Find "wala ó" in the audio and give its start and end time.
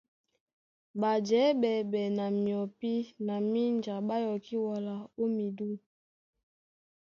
4.67-5.23